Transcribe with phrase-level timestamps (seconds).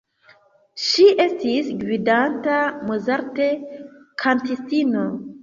[0.85, 2.57] Ŝi estis gvidanta
[2.89, 5.07] Mozart‑kantistino.